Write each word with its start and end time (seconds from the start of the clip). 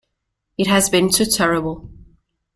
It 0.57 0.65
has 0.65 0.89
been 0.89 1.11
too 1.11 1.25
terrible. 1.25 1.91